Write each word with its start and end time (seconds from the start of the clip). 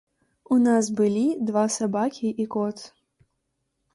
У 0.53 0.55
нас 0.67 0.85
былі 0.99 1.25
два 1.49 1.65
сабакі 1.75 2.27
і 2.45 2.47
кот. 2.57 2.77